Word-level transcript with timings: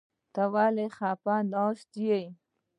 ته 0.33 0.43
ولې 0.53 0.85
خپه 0.95 1.35
ناسته 1.51 1.99
يې؟ 2.07 2.21